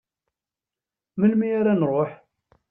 [1.19, 2.11] Melmi ara nruḥ?